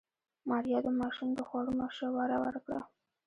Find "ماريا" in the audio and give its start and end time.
0.49-0.79